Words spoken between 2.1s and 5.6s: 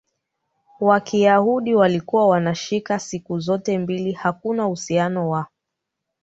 wanashika siku zote mbili Hakuna uhusiano wa